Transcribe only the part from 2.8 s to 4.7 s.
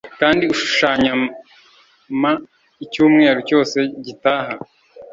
icyumweru cyose gitaha